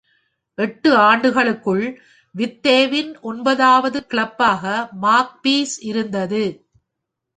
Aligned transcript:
எட்டு 0.57 0.89
ஆண்டுகளுக்குள் 1.01 1.83
வித்தேவின் 2.35 3.11
ஒன்பதாவது 3.21 4.01
கிளப்பாக 4.11 4.63
மாக்பீஸ் 5.01 5.75
இருந்தது. 5.81 6.43